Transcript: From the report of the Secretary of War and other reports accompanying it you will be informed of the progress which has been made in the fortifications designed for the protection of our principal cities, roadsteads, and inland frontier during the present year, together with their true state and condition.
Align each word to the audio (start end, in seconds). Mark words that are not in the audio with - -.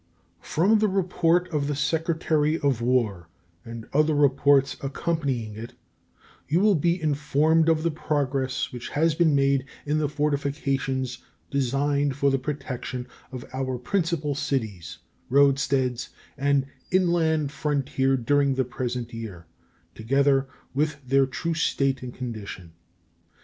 From 0.41 0.79
the 0.79 0.87
report 0.87 1.47
of 1.53 1.67
the 1.67 1.75
Secretary 1.75 2.57
of 2.57 2.81
War 2.81 3.27
and 3.63 3.87
other 3.93 4.15
reports 4.15 4.75
accompanying 4.81 5.53
it 5.55 5.73
you 6.49 6.59
will 6.59 6.73
be 6.73 6.99
informed 6.99 7.69
of 7.69 7.83
the 7.83 7.91
progress 7.91 8.71
which 8.73 8.89
has 8.89 9.13
been 9.13 9.35
made 9.35 9.63
in 9.85 9.99
the 9.99 10.09
fortifications 10.09 11.19
designed 11.51 12.15
for 12.15 12.31
the 12.31 12.39
protection 12.39 13.05
of 13.31 13.45
our 13.53 13.77
principal 13.77 14.33
cities, 14.33 14.97
roadsteads, 15.29 16.09
and 16.35 16.65
inland 16.89 17.51
frontier 17.51 18.17
during 18.17 18.55
the 18.55 18.65
present 18.65 19.13
year, 19.13 19.45
together 19.93 20.47
with 20.73 20.97
their 21.07 21.27
true 21.27 21.53
state 21.53 22.01
and 22.01 22.15
condition. 22.15 22.71